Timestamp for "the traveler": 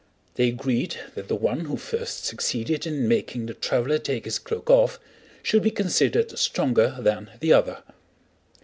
3.45-3.99